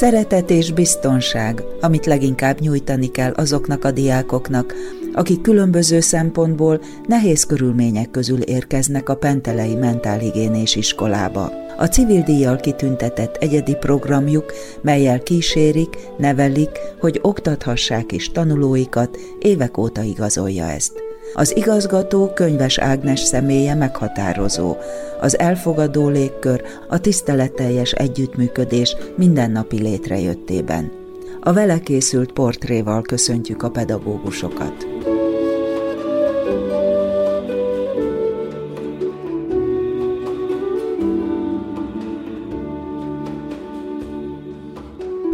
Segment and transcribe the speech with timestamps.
[0.00, 4.74] Szeretet és biztonság, amit leginkább nyújtani kell azoknak a diákoknak,
[5.12, 11.52] akik különböző szempontból nehéz körülmények közül érkeznek a Pentelei Mentálhigiénés iskolába.
[11.76, 14.52] A civil díjjal kitüntetett egyedi programjuk,
[14.82, 21.09] melyel kísérik, nevelik, hogy oktathassák is tanulóikat, évek óta igazolja ezt.
[21.34, 24.76] Az igazgató könyves Ágnes személye meghatározó,
[25.20, 30.90] az elfogadó légkör, a tiszteletteljes együttműködés mindennapi létrejöttében.
[31.40, 34.86] A vele készült portréval köszöntjük a pedagógusokat.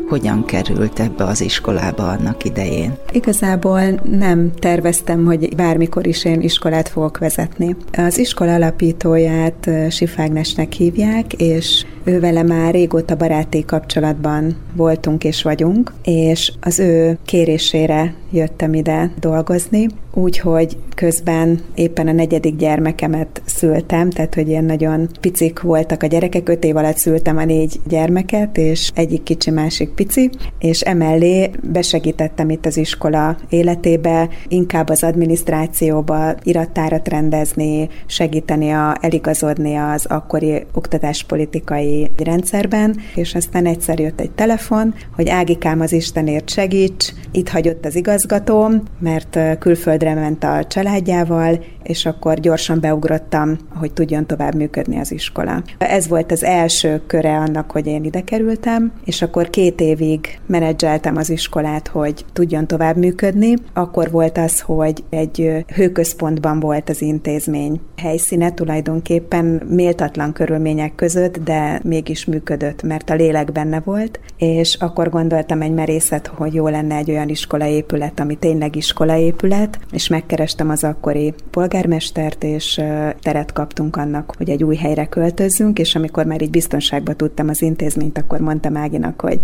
[0.08, 2.94] Hogyan került ebbe az iskolába annak idején?
[3.12, 7.76] Igazából nem terveztem, hogy bármikor is én iskolát fogok vezetni.
[7.92, 15.92] Az iskola alapítóját Sifágnesnek hívják, és ő vele már régóta baráti kapcsolatban voltunk és vagyunk,
[16.04, 24.34] és az ő kérésére jöttem ide dolgozni, úgyhogy közben éppen a negyedik gyermekemet szültem, tehát
[24.34, 28.90] hogy ilyen nagyon picik voltak a gyerekek, öt év alatt szültem a négy gyermeket, és
[28.94, 37.08] egyik kicsi, másik pici, és emellé besegítettem itt az iskola életébe, inkább az adminisztrációba irattárat
[37.08, 45.28] rendezni, segíteni a, eligazodni az akkori oktatáspolitikai rendszerben, és aztán egyszer jött egy telefon, hogy
[45.28, 52.40] Ágikám az Istenért segíts, itt hagyott az igazgatóm, mert külföldre ment a családjával, és akkor
[52.40, 55.62] gyorsan beugrottam, hogy tudjon tovább működni az iskola.
[55.78, 61.16] Ez volt az első köre annak, hogy én ide kerültem, és akkor két évig menedzseltem
[61.16, 63.54] az iskolát, hogy tudjon tovább működni.
[63.72, 71.80] Akkor volt az, hogy egy hőközpontban volt az intézmény helyszíne, tulajdonképpen méltatlan körülmények között, de
[71.86, 76.96] mégis működött, mert a lélek benne volt, és akkor gondoltam egy merészet, hogy jó lenne
[76.96, 82.80] egy olyan iskolaépület, ami tényleg iskolaépület, és megkerestem az akkori polgármestert, és
[83.20, 87.62] teret kaptunk annak, hogy egy új helyre költözzünk, és amikor már így biztonságba tudtam az
[87.62, 89.40] intézményt, akkor mondtam Áginak, hogy,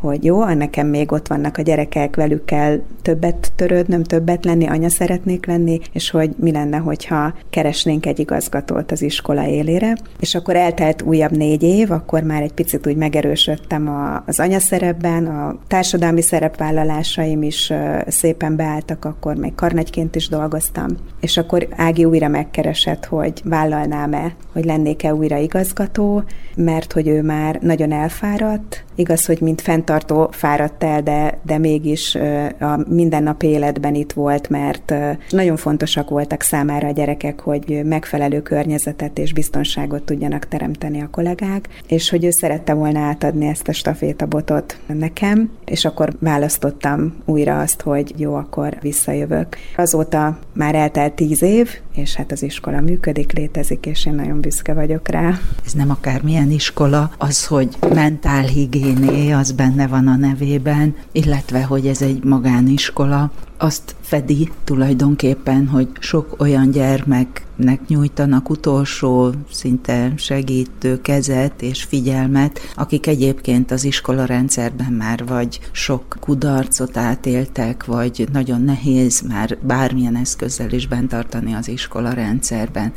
[0.00, 4.88] hogy jó, nekem még ott vannak a gyerekek, velük kell többet törődnöm, többet lenni, anya
[4.88, 9.96] szeretnék lenni, és hogy mi lenne, hogyha keresnénk egy igazgatót az iskola élére.
[10.20, 15.26] És akkor eltelt újabb négy év, akkor már egy picit úgy megerősödtem a, az anyaszerepben,
[15.26, 17.72] a társadalmi szerepvállalásaim is
[18.06, 20.86] szépen beálltak, akkor még karnagyként is dolgoztam.
[21.20, 26.22] És akkor Ági újra megkeresett, hogy vállalnám-e, hogy lennék-e újra igazgató,
[26.56, 32.14] mert hogy ő már nagyon elfáradt, igaz, hogy mint fenntartó fáradt el, de, de mégis
[32.60, 34.94] a mindennapi életben itt volt, mert
[35.30, 41.65] nagyon fontosak voltak számára a gyerekek, hogy megfelelő környezetet és biztonságot tudjanak teremteni a kollégák,
[41.88, 47.80] és hogy ő szerette volna átadni ezt a stafétabotot nekem, és akkor választottam újra azt,
[47.80, 49.56] hogy jó, akkor visszajövök.
[49.76, 54.74] Azóta már eltelt tíz év, és hát az iskola működik, létezik, és én nagyon büszke
[54.74, 55.38] vagyok rá.
[55.66, 62.02] Ez nem akármilyen iskola, az, hogy mentálhigiéné, az benne van a nevében, illetve, hogy ez
[62.02, 71.82] egy magániskola, azt fedi tulajdonképpen, hogy sok olyan gyermeknek nyújtanak utolsó, szinte segítő kezet és
[71.82, 79.58] figyelmet, akik egyébként az iskola rendszerben már vagy sok kudarcot átéltek, vagy nagyon nehéz már
[79.62, 82.92] bármilyen eszközzel is bent tartani az iskola rendszerben.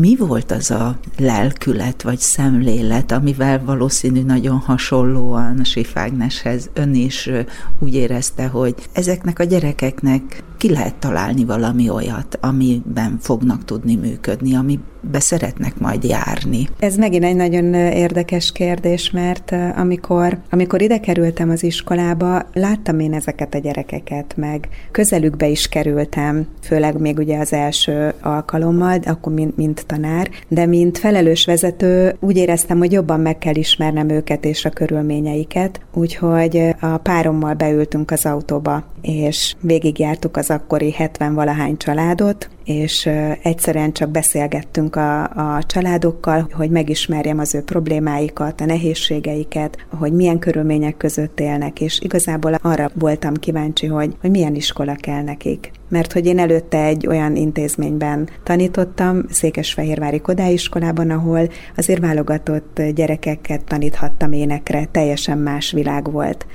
[0.00, 7.30] Mi volt az a lelkület vagy szemlélet, amivel valószínű nagyon hasonlóan Sifágneshez ön is
[7.78, 9.44] úgy érezte, hogy ezeknek a
[9.92, 14.78] gyerekeknek ki lehet találni valami olyat, amiben fognak tudni működni, ami
[15.10, 16.68] be szeretnek majd járni?
[16.78, 23.12] Ez megint egy nagyon érdekes kérdés, mert amikor, amikor ide kerültem az iskolába, láttam én
[23.12, 29.56] ezeket a gyerekeket, meg közelükbe is kerültem, főleg még ugye az első alkalommal, akkor mint,
[29.56, 34.64] mint tanár, de mint felelős vezető úgy éreztem, hogy jobban meg kell ismernem őket és
[34.64, 42.48] a körülményeiket, úgyhogy a párommal beültünk az autóba, és végigjártuk az akkori 70 valahány családot,
[42.64, 43.08] és
[43.42, 50.38] egyszerűen csak beszélgettünk a, a családokkal, hogy megismerjem az ő problémáikat, a nehézségeiket, hogy milyen
[50.38, 55.70] körülmények között élnek, és igazából arra voltam kíváncsi, hogy, hogy milyen iskola kell nekik.
[55.88, 64.32] Mert hogy én előtte egy olyan intézményben tanítottam, Székesfehérvári Kodáiskolában, ahol azért válogatott gyerekeket taníthattam
[64.32, 66.46] énekre, teljesen más világ volt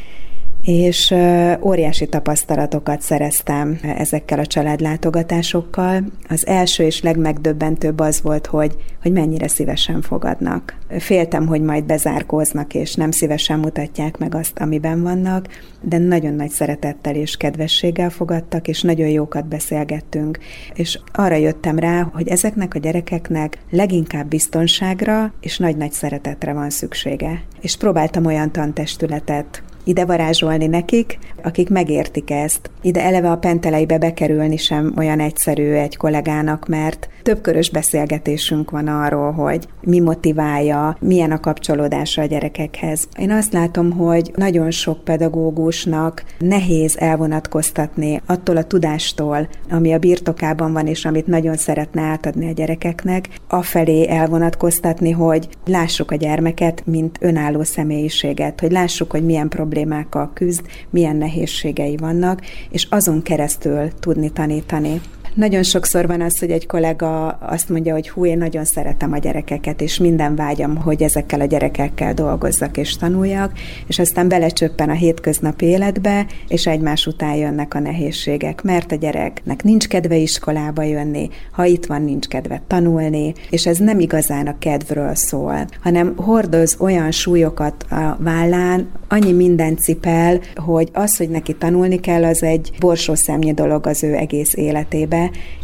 [0.67, 1.13] és
[1.61, 6.03] óriási tapasztalatokat szereztem ezekkel a családlátogatásokkal.
[6.29, 10.77] Az első és legmegdöbbentőbb az volt, hogy, hogy mennyire szívesen fogadnak.
[10.99, 15.47] Féltem, hogy majd bezárkóznak, és nem szívesen mutatják meg azt, amiben vannak,
[15.81, 20.39] de nagyon nagy szeretettel és kedvességgel fogadtak, és nagyon jókat beszélgettünk.
[20.73, 27.43] És arra jöttem rá, hogy ezeknek a gyerekeknek leginkább biztonságra és nagy-nagy szeretetre van szüksége.
[27.61, 32.69] És próbáltam olyan tantestületet ide varázsolni nekik, akik megértik ezt.
[32.81, 39.31] Ide eleve a penteleibe bekerülni sem olyan egyszerű egy kollégának, mert többkörös beszélgetésünk van arról,
[39.31, 43.07] hogy mi motiválja, milyen a kapcsolódása a gyerekekhez.
[43.19, 50.73] Én azt látom, hogy nagyon sok pedagógusnak nehéz elvonatkoztatni attól a tudástól, ami a birtokában
[50.73, 57.17] van, és amit nagyon szeretne átadni a gyerekeknek, afelé elvonatkoztatni, hogy lássuk a gyermeket, mint
[57.19, 64.31] önálló személyiséget, hogy lássuk, hogy milyen problémákkal küzd, milyen nehézségei vannak, és azon keresztül tudni
[64.31, 65.01] tanítani.
[65.37, 69.17] Nagyon sokszor van az, hogy egy kollega azt mondja, hogy hú, én nagyon szeretem a
[69.17, 73.51] gyerekeket, és minden vágyam, hogy ezekkel a gyerekekkel dolgozzak és tanuljak,
[73.87, 79.63] és aztán belecsöppen a hétköznapi életbe, és egymás után jönnek a nehézségek, mert a gyereknek
[79.63, 84.57] nincs kedve iskolába jönni, ha itt van, nincs kedve tanulni, és ez nem igazán a
[84.59, 91.55] kedvről szól, hanem hordoz olyan súlyokat a vállán, annyi minden cipel, hogy az, hogy neki
[91.55, 94.53] tanulni kell, az egy borsószemnyi dolog az ő egész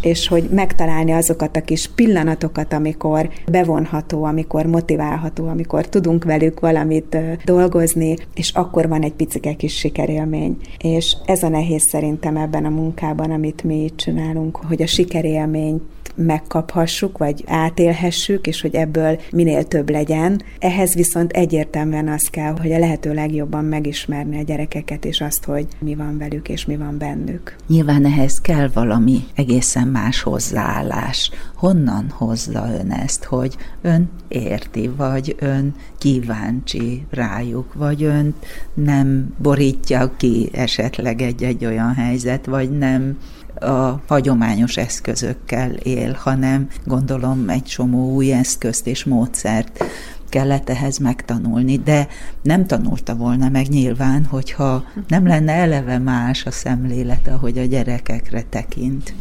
[0.01, 7.17] és hogy megtalálni azokat a kis pillanatokat, amikor bevonható, amikor motiválható, amikor tudunk velük valamit
[7.45, 10.57] dolgozni, és akkor van egy picike kis sikerélmény.
[10.77, 15.81] És ez a nehéz szerintem ebben a munkában, amit mi itt csinálunk, hogy a sikerélményt
[16.15, 20.41] megkaphassuk, vagy átélhessük, és hogy ebből minél több legyen.
[20.59, 25.67] Ehhez viszont egyértelműen az kell, hogy a lehető legjobban megismerni a gyerekeket, és azt, hogy
[25.79, 27.55] mi van velük, és mi van bennük.
[27.67, 31.31] Nyilván ehhez kell valami egészen más hozzáállás.
[31.55, 38.35] Honnan hozza ön ezt, hogy ön érti, vagy ön kíváncsi rájuk, vagy ön
[38.73, 43.17] nem borítja ki esetleg egy-egy olyan helyzet, vagy nem
[43.59, 49.83] a hagyományos eszközökkel él, hanem gondolom egy csomó új eszközt és módszert
[50.29, 52.07] kellett ehhez megtanulni, de
[52.41, 58.41] nem tanulta volna meg nyilván, hogyha nem lenne eleve más a szemlélete, ahogy a gyerekekre
[58.41, 59.13] tekint.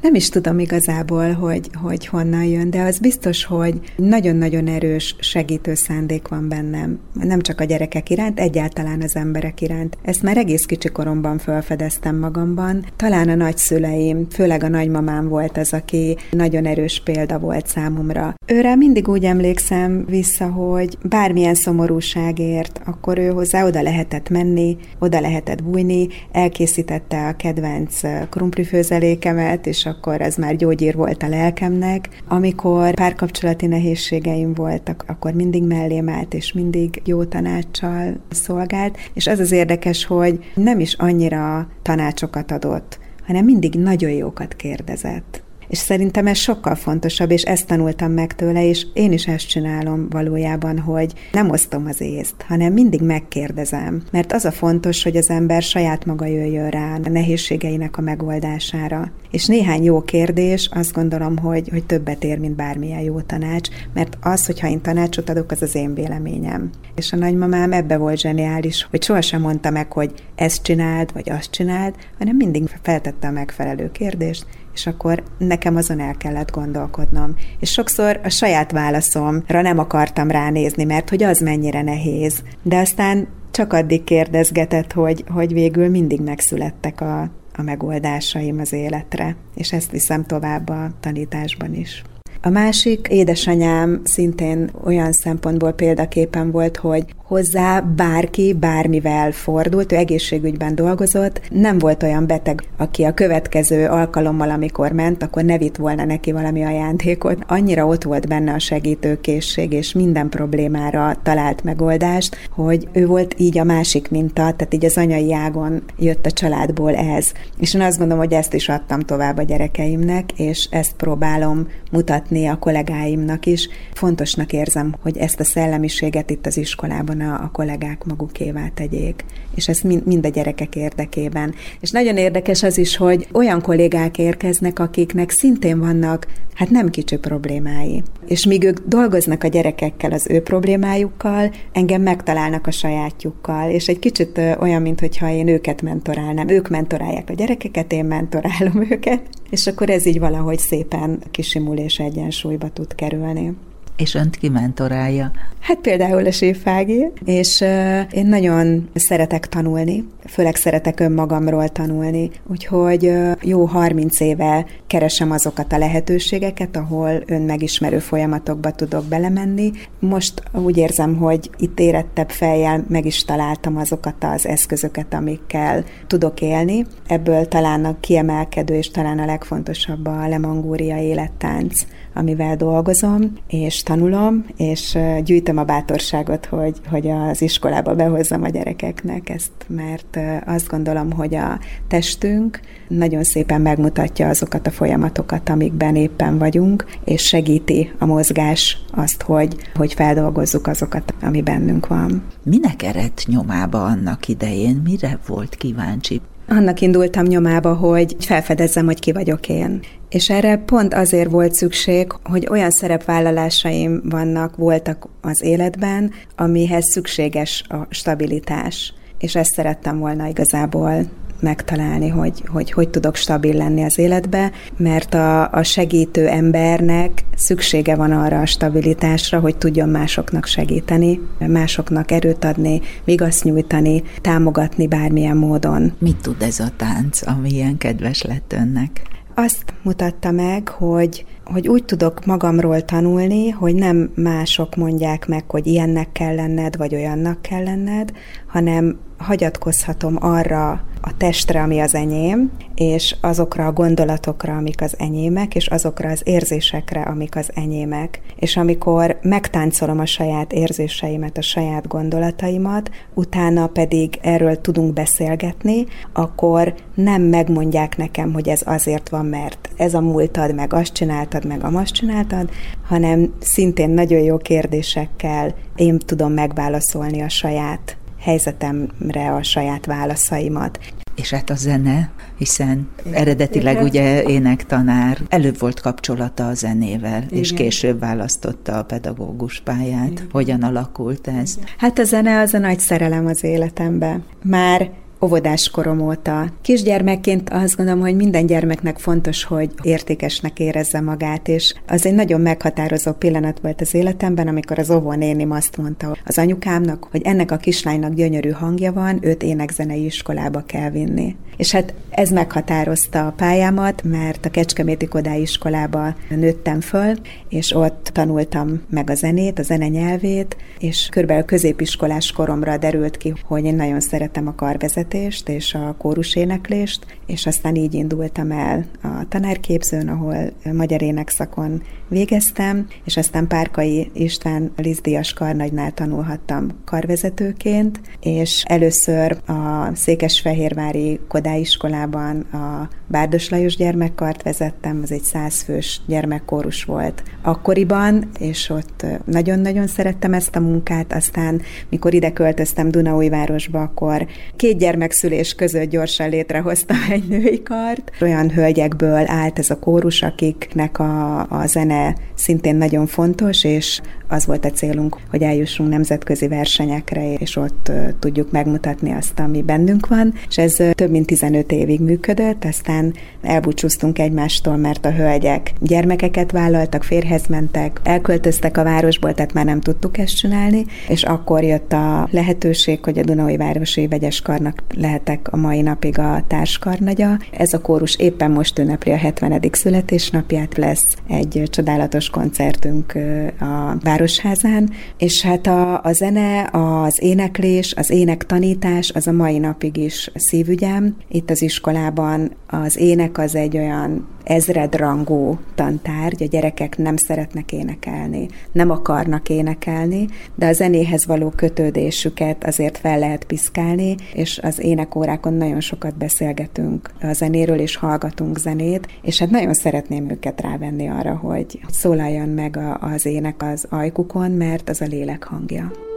[0.00, 5.74] Nem is tudom igazából, hogy, hogy honnan jön, de az biztos, hogy nagyon-nagyon erős segítő
[5.74, 6.98] szándék van bennem.
[7.12, 9.98] Nem csak a gyerekek iránt, egyáltalán az emberek iránt.
[10.02, 12.84] Ezt már egész kicsi koromban felfedeztem magamban.
[12.96, 18.34] Talán a nagyszüleim, főleg a nagymamám volt az, aki nagyon erős példa volt számomra.
[18.46, 25.20] Őre mindig úgy emlékszem vissza, hogy bármilyen szomorúságért, akkor ő hozzá oda lehetett menni, oda
[25.20, 28.00] lehetett bújni, elkészítette a kedvenc
[28.30, 32.08] krumplifőzelékemet, és akkor ez már gyógyír volt a lelkemnek.
[32.28, 39.38] Amikor párkapcsolati nehézségeim voltak, akkor mindig mellém állt, és mindig jó tanácssal szolgált, és az
[39.38, 45.42] az érdekes, hogy nem is annyira tanácsokat adott, hanem mindig nagyon jókat kérdezett.
[45.70, 50.08] És szerintem ez sokkal fontosabb, és ezt tanultam meg tőle, és én is ezt csinálom
[50.08, 54.02] valójában, hogy nem osztom az észt, hanem mindig megkérdezem.
[54.12, 59.12] Mert az a fontos, hogy az ember saját maga jöjjön rá a nehézségeinek a megoldására.
[59.30, 64.18] És néhány jó kérdés, azt gondolom, hogy, hogy többet ér, mint bármilyen jó tanács, mert
[64.20, 66.70] az, hogyha én tanácsot adok, az az én véleményem.
[66.94, 71.50] És a nagymamám ebbe volt zseniális, hogy sohasem mondta meg, hogy ezt csináld, vagy azt
[71.50, 74.46] csináld, hanem mindig feltette a megfelelő kérdést,
[74.80, 77.34] és akkor nekem azon el kellett gondolkodnom.
[77.58, 82.42] És sokszor a saját válaszomra nem akartam ránézni, mert hogy az mennyire nehéz.
[82.62, 87.20] De aztán csak addig kérdezgetett, hogy, hogy végül mindig megszülettek a,
[87.56, 92.02] a megoldásaim az életre, és ezt viszem tovább a tanításban is.
[92.42, 100.74] A másik édesanyám szintén olyan szempontból példaképen volt, hogy hozzá bárki bármivel fordult, ő egészségügyben
[100.74, 106.04] dolgozott, nem volt olyan beteg, aki a következő alkalommal, amikor ment, akkor ne vitt volna
[106.04, 107.38] neki valami ajándékot.
[107.46, 113.58] Annyira ott volt benne a segítőkészség, és minden problémára talált megoldást, hogy ő volt így
[113.58, 117.32] a másik minta, tehát így az anyai ágon jött a családból ez.
[117.58, 122.29] És én azt gondolom, hogy ezt is adtam tovább a gyerekeimnek, és ezt próbálom mutatni
[122.30, 123.68] mutatni a kollégáimnak is.
[123.92, 129.68] Fontosnak érzem, hogy ezt a szellemiséget itt az iskolában a, a kollégák magukévá tegyék, és
[129.68, 131.54] ez mind, mind a gyerekek érdekében.
[131.80, 136.26] És nagyon érdekes az is, hogy olyan kollégák érkeznek, akiknek szintén vannak
[136.60, 138.02] hát nem kicsi problémái.
[138.26, 143.98] És míg ők dolgoznak a gyerekekkel az ő problémájukkal, engem megtalálnak a sajátjukkal, és egy
[143.98, 146.48] kicsit olyan, mintha én őket mentorálnám.
[146.48, 151.98] Ők mentorálják a gyerekeket, én mentorálom őket, és akkor ez így valahogy szépen kisimul és
[152.20, 153.54] egyensúlyba tud kerülni.
[153.96, 155.30] És önt ki mentorálja?
[155.60, 163.06] Hát például a Séfági, és uh, én nagyon szeretek tanulni, főleg szeretek önmagamról tanulni, úgyhogy
[163.06, 169.70] uh, jó 30 éve keresem azokat a lehetőségeket, ahol önmegismerő folyamatokba tudok belemenni.
[169.98, 176.40] Most úgy érzem, hogy itt érettebb fejjel meg is találtam azokat az eszközöket, amikkel tudok
[176.40, 176.86] élni.
[177.06, 181.84] Ebből talán a kiemelkedő és talán a legfontosabb a lemangúria élettánc,
[182.14, 189.28] amivel dolgozom, és tanulom, és gyűjtöm a bátorságot, hogy, hogy az iskolába behozzam a gyerekeknek
[189.28, 196.38] ezt, mert azt gondolom, hogy a testünk nagyon szépen megmutatja azokat a folyamatokat, amikben éppen
[196.38, 202.22] vagyunk, és segíti a mozgás azt, hogy, hogy feldolgozzuk azokat, ami bennünk van.
[202.42, 204.80] Minek eredt nyomába annak idején?
[204.84, 206.20] Mire volt kíváncsi?
[206.48, 209.80] Annak indultam nyomába, hogy felfedezzem, hogy ki vagyok én.
[210.10, 217.64] És erre pont azért volt szükség, hogy olyan szerepvállalásaim vannak, voltak az életben, amihez szükséges
[217.68, 218.94] a stabilitás.
[219.18, 221.06] És ezt szerettem volna igazából
[221.40, 227.94] megtalálni, hogy, hogy hogy tudok stabil lenni az életbe, mert a, a segítő embernek szüksége
[227.94, 235.36] van arra a stabilitásra, hogy tudjon másoknak segíteni, másoknak erőt adni, vigaszt nyújtani, támogatni bármilyen
[235.36, 235.92] módon.
[235.98, 239.02] Mit tud ez a tánc, ami ilyen kedves lett önnek?
[239.40, 245.66] Azt mutatta meg, hogy, hogy úgy tudok magamról tanulni, hogy nem mások mondják meg, hogy
[245.66, 248.12] ilyennek kell lenned, vagy olyannak kell lenned,
[248.46, 255.54] hanem hagyatkozhatom arra a testre, ami az enyém, és azokra a gondolatokra, amik az enyémek,
[255.54, 258.20] és azokra az érzésekre, amik az enyémek.
[258.36, 266.74] És amikor megtáncolom a saját érzéseimet, a saját gondolataimat, utána pedig erről tudunk beszélgetni, akkor
[266.94, 271.64] nem megmondják nekem, hogy ez azért van, mert ez a múltad, meg azt csináltad, meg
[271.64, 272.50] azt csináltad,
[272.86, 280.78] hanem szintén nagyon jó kérdésekkel én tudom megválaszolni a saját helyzetemre a saját válaszaimat.
[281.14, 283.86] És hát a zene, hiszen eredetileg Igen.
[283.86, 287.38] ugye énektanár, előbb volt kapcsolata a zenével, Igen.
[287.38, 290.10] és később választotta a pedagógus pályát.
[290.10, 290.26] Igen.
[290.30, 291.58] Hogyan alakult ez?
[291.76, 294.20] Hát a zene az a nagy szerelem az életembe.
[294.42, 294.90] Már
[295.22, 296.52] óvodás korom óta.
[296.62, 302.40] Kisgyermekként azt gondolom, hogy minden gyermeknek fontos, hogy értékesnek érezze magát, és az egy nagyon
[302.40, 307.56] meghatározó pillanat volt az életemben, amikor az óvónénim azt mondta az anyukámnak, hogy ennek a
[307.56, 311.36] kislánynak gyönyörű hangja van, őt énekzenei iskolába kell vinni.
[311.56, 317.14] És hát ez meghatározta a pályámat, mert a Kecskeméti Kodály iskolába nőttem föl,
[317.48, 323.32] és ott tanultam meg a zenét, a zene nyelvét, és körülbelül középiskolás koromra derült ki,
[323.44, 329.28] hogy én nagyon szeretem a karvezetést és a kóruséneklést, és aztán így indultam el a
[329.28, 339.38] tanárképzőn, ahol magyar énekszakon végeztem, és aztán Párkai István Lizdíjas karnagynál tanulhattam karvezetőként, és először
[339.46, 348.70] a Székesfehérvári Kodályiskolában a Bárdos Lajos gyermekkart vezettem, az egy százfős gyermekkórus volt akkoriban, és
[348.70, 354.26] ott nagyon-nagyon szerettem ezt a munkát, aztán mikor ide költöztem Dunaújvárosba, akkor
[354.56, 358.10] két gyermekszülés között gyorsan létrehoztam egy női kart.
[358.20, 364.46] Olyan hölgyekből állt ez a kórus, akiknek a, a zene szintén nagyon fontos, és az
[364.46, 370.34] volt a célunk, hogy eljussunk nemzetközi versenyekre, és ott tudjuk megmutatni azt, ami bennünk van,
[370.48, 377.04] és ez több mint 15 évig működött, aztán elbúcsúztunk egymástól, mert a hölgyek gyermekeket vállaltak,
[377.04, 382.28] férhez mentek, elköltöztek a városból, tehát már nem tudtuk ezt csinálni, és akkor jött a
[382.30, 387.38] lehetőség, hogy a Dunai Városi Vegyes Karnak lehetek a mai napig a társkarnagya.
[387.50, 389.60] Ez a kórus éppen most ünnepli a 70.
[389.72, 393.14] születésnapját, lesz egy csodálatos koncertünk
[393.60, 399.96] a Városházán, és hát a, a zene, az éneklés, az énektanítás az a mai napig
[399.96, 401.16] is szívügyem.
[401.28, 408.48] Itt az iskolában az ének az egy olyan ezredrangú tantárgy, a gyerekek nem szeretnek énekelni,
[408.72, 415.52] nem akarnak énekelni, de a zenéhez való kötődésüket azért fel lehet piszkálni, és az énekórákon
[415.52, 421.36] nagyon sokat beszélgetünk a zenéről, és hallgatunk zenét, és hát nagyon szeretném őket rávenni arra,
[421.36, 426.09] hogy szólaljon meg az ének az ajkukon, mert az a lélek hangja.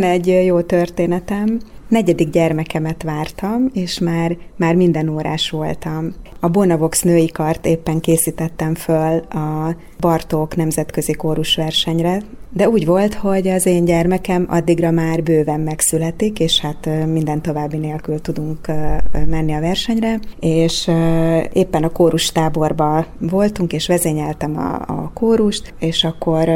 [0.00, 1.60] Van egy jó történetem.
[1.88, 6.14] Negyedik gyermekemet vártam, és már, már minden órás voltam.
[6.40, 13.48] A Bonavox női kart éppen készítettem föl a Bartók nemzetközi kórusversenyre, de úgy volt, hogy
[13.48, 18.66] az én gyermekem addigra már bőven megszületik, és hát minden további nélkül tudunk
[19.28, 20.90] menni a versenyre, és
[21.52, 26.48] éppen a kórus táborba voltunk, és vezényeltem a, a kórust, és akkor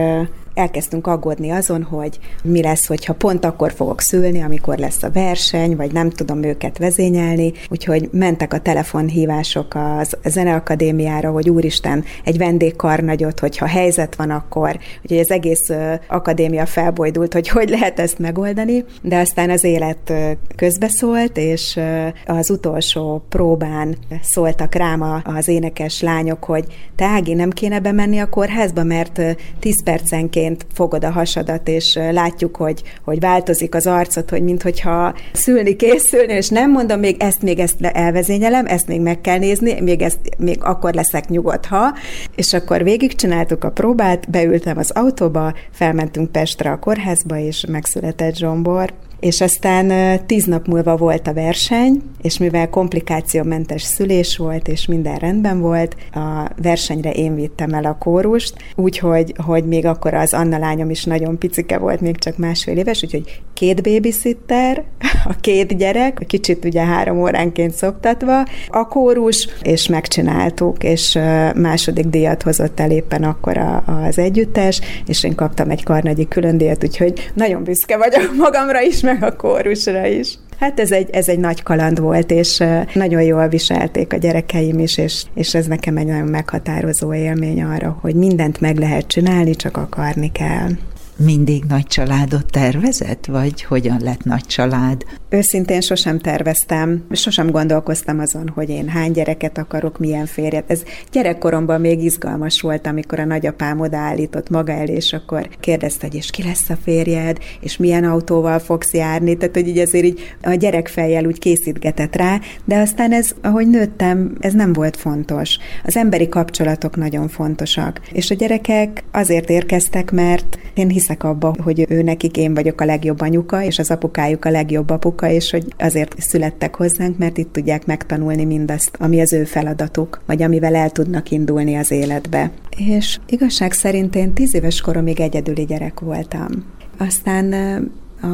[0.54, 5.76] elkezdtünk aggódni azon, hogy mi lesz, hogyha pont akkor fogok szülni, amikor lesz a verseny,
[5.76, 13.40] vagy nem tudom őket vezényelni, úgyhogy mentek a telefonhívások az Zeneakadémiára, hogy úristen, egy vendégkarnagyot,
[13.40, 15.70] hogyha helyzet van, akkor, úgyhogy az egész
[16.08, 20.12] akadémia felbojdult, hogy hogy lehet ezt megoldani, de aztán az élet
[20.56, 21.80] közbeszólt, és
[22.26, 26.64] az utolsó próbán szóltak rám az énekes lányok, hogy
[26.96, 29.20] te nem kéne bemenni a kórházba, mert
[29.60, 35.14] 10 percenként óránként fogod a hasadat, és látjuk, hogy, hogy változik az arcot, hogy minthogyha
[35.32, 39.80] szülni készülni, és nem mondom, még ezt még ezt elvezényelem, ezt még meg kell nézni,
[39.80, 41.94] még, ezt, még akkor leszek nyugodt, ha.
[42.36, 48.92] És akkor végigcsináltuk a próbát, beültem az autóba, felmentünk Pestre a kórházba, és megszületett Zsombor
[49.24, 55.16] és aztán tíz nap múlva volt a verseny, és mivel komplikációmentes szülés volt, és minden
[55.16, 60.58] rendben volt, a versenyre én vittem el a kórust, úgyhogy hogy még akkor az Anna
[60.58, 64.84] lányom is nagyon picike volt, még csak másfél éves, úgyhogy két babysitter,
[65.24, 71.18] a két gyerek, kicsit ugye három óránként szoktatva, a kórus, és megcsináltuk, és
[71.54, 73.58] második díjat hozott el éppen akkor
[74.06, 79.00] az együttes, és én kaptam egy karnagyi külön díjat, úgyhogy nagyon büszke vagyok magamra is,
[79.00, 80.38] meg a kórusra is.
[80.58, 82.62] Hát ez egy, ez egy nagy kaland volt, és
[82.94, 87.98] nagyon jól viselték a gyerekeim is, és, és ez nekem egy nagyon meghatározó élmény arra,
[88.00, 90.68] hogy mindent meg lehet csinálni, csak akarni kell
[91.16, 95.04] mindig nagy családot tervezett, vagy hogyan lett nagy család?
[95.28, 100.70] Őszintén sosem terveztem, sosem gondolkoztam azon, hogy én hány gyereket akarok, milyen férjet.
[100.70, 106.16] Ez gyerekkoromban még izgalmas volt, amikor a nagyapám odaállított maga elé, és akkor kérdezte, hogy
[106.16, 110.36] és ki lesz a férjed, és milyen autóval fogsz járni, tehát hogy így azért így
[110.42, 115.58] a gyerekfejjel úgy készítgetett rá, de aztán ez, ahogy nőttem, ez nem volt fontos.
[115.84, 121.86] Az emberi kapcsolatok nagyon fontosak, és a gyerekek azért érkeztek, mert én hiszek abba, hogy
[121.88, 125.74] ő nekik én vagyok a legjobb anyuka, és az apukájuk a legjobb apuka, és hogy
[125.78, 130.90] azért születtek hozzánk, mert itt tudják megtanulni mindazt, ami az ő feladatuk, vagy amivel el
[130.90, 132.50] tudnak indulni az életbe.
[132.76, 136.50] És igazság szerint én tíz éves koromig egyedüli gyerek voltam.
[136.98, 137.54] Aztán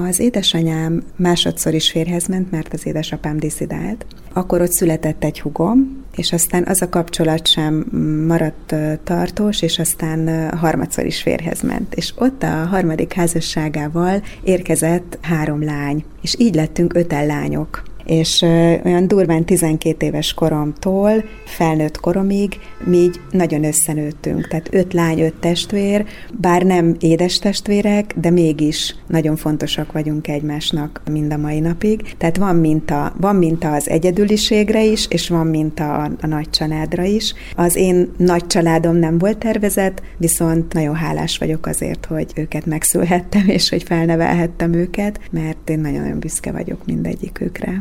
[0.09, 4.07] az édesanyám másodszor is férhez ment, mert az édesapám diszidált.
[4.33, 7.85] Akkor ott született egy hugom, és aztán az a kapcsolat sem
[8.27, 11.95] maradt tartós, és aztán harmadszor is férhez ment.
[11.95, 18.43] És ott a harmadik házasságával érkezett három lány, és így lettünk öten lányok és
[18.85, 24.49] olyan durván 12 éves koromtól felnőtt koromig mi így nagyon összenőttünk.
[24.49, 26.05] Tehát öt lány, öt testvér,
[26.41, 32.15] bár nem édes testvérek, de mégis nagyon fontosak vagyunk egymásnak mind a mai napig.
[32.19, 37.03] Tehát van minta, van minta az egyedüliségre is, és van minta a, a nagy családra
[37.03, 37.35] is.
[37.57, 43.49] Az én nagy családom nem volt tervezett, viszont nagyon hálás vagyok azért, hogy őket megszülhettem,
[43.49, 47.77] és hogy felnevelhettem őket, mert én nagyon-nagyon büszke vagyok mindegyikükre.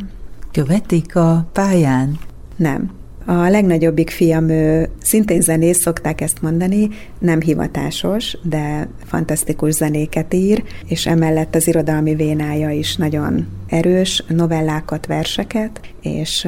[0.52, 2.18] Követik a pályán?
[2.56, 2.98] Nem.
[3.26, 10.64] A legnagyobbik fiam, ő szintén zenész, szokták ezt mondani, nem hivatásos, de fantasztikus zenéket ír,
[10.88, 16.48] és emellett az irodalmi vénája is nagyon erős, novellákat, verseket, és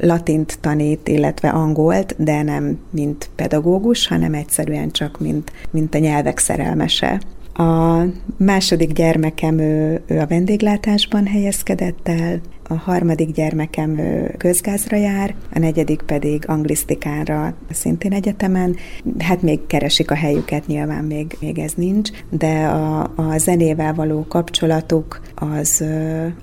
[0.00, 6.38] latint tanít, illetve angolt, de nem mint pedagógus, hanem egyszerűen csak mint, mint a nyelvek
[6.38, 7.20] szerelmese.
[7.54, 8.02] A
[8.36, 14.00] második gyermekem, ő, ő a vendéglátásban helyezkedett el, A harmadik gyermekem
[14.36, 18.76] közgázra jár, a negyedik pedig anglisztikára, szintén egyetemen.
[19.18, 24.26] Hát még keresik a helyüket, nyilván még, még ez nincs, de a, a zenével való
[24.28, 25.84] kapcsolatuk az,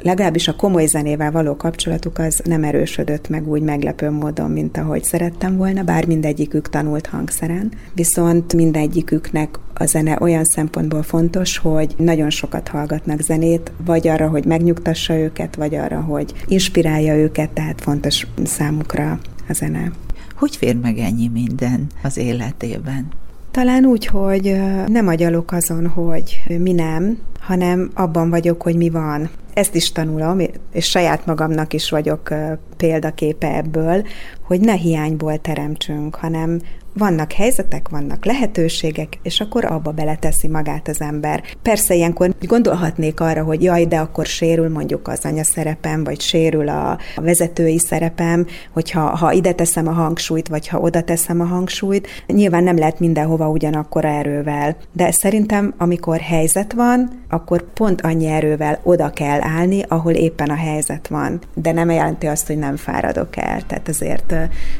[0.01, 5.03] legalábbis a komoly zenével való kapcsolatuk az nem erősödött meg úgy meglepő módon, mint ahogy
[5.03, 7.71] szerettem volna, bár mindegyikük tanult hangszeren.
[7.93, 14.45] Viszont mindegyiküknek a zene olyan szempontból fontos, hogy nagyon sokat hallgatnak zenét, vagy arra, hogy
[14.45, 19.91] megnyugtassa őket, vagy arra, hogy inspirálja őket, tehát fontos számukra a zene.
[20.36, 23.07] Hogy fér meg ennyi minden az életében?
[23.51, 29.29] Talán úgy, hogy nem agyalok azon, hogy mi nem, hanem abban vagyok, hogy mi van.
[29.53, 30.39] Ezt is tanulom,
[30.71, 32.34] és saját magamnak is vagyok
[32.77, 34.03] példaképe ebből,
[34.41, 36.60] hogy ne hiányból teremtsünk, hanem
[36.93, 41.43] vannak helyzetek, vannak lehetőségek, és akkor abba beleteszi magát az ember.
[41.62, 46.69] Persze ilyenkor gondolhatnék arra, hogy jaj, de akkor sérül mondjuk az anya szerepem, vagy sérül
[46.69, 52.08] a vezetői szerepem, hogyha ha ide teszem a hangsúlyt, vagy ha oda teszem a hangsúlyt.
[52.27, 58.80] Nyilván nem lehet mindenhova ugyanakkor erővel, de szerintem amikor helyzet van, akkor pont annyi erővel
[58.84, 61.41] oda kell állni, ahol éppen a helyzet van.
[61.54, 63.62] De nem jelenti azt, hogy nem fáradok el.
[63.67, 64.36] Tehát azért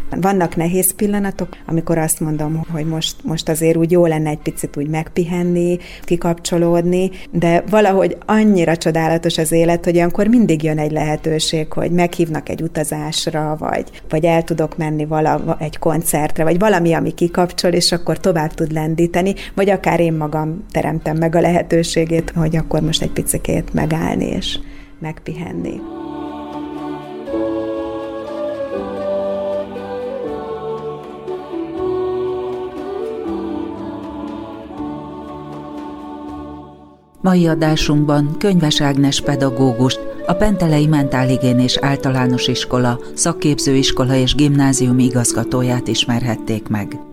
[0.10, 4.78] vannak nehéz pillanatok, amikor azt mondom, hogy most, most azért úgy jó lenne egy picit
[4.78, 11.74] úgy megpihenni, kikapcsolódni, de valahogy annyira csodálatos az élet, hogy olyankor mindig jön egy lehetőség,
[11.74, 17.14] hogy meghívnak egy utazásra, vagy, vagy el tudok menni vala, egy koncertre, vagy valami, ami
[17.14, 22.56] kikapcsol, és akkor tovább tud lendíteni, vagy akár én magam teremtem meg a lehetőségét, hogy
[22.56, 24.60] akkor most egy picikét megállni és
[25.00, 25.82] megpihenni.
[37.22, 46.68] Mai adásunkban Könyves Ágnes pedagógust, a Pentelei Mentálhigiénés Általános Iskola, Szakképzőiskola és Gimnázium igazgatóját ismerhették
[46.68, 47.13] meg.